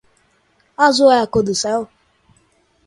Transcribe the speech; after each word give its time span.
Azul 0.85 1.11
é 1.15 1.19
a 1.19 1.27
cor 1.31 1.43
do 1.47 1.53
céu? 1.63 1.79